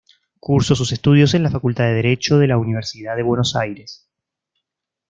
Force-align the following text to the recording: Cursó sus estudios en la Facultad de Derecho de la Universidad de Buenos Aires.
Cursó 0.39 0.73
sus 0.73 0.93
estudios 0.93 1.35
en 1.35 1.43
la 1.43 1.51
Facultad 1.51 1.83
de 1.83 1.93
Derecho 1.93 2.39
de 2.39 2.47
la 2.47 2.57
Universidad 2.57 3.15
de 3.15 3.21
Buenos 3.21 3.55
Aires. 3.55 4.09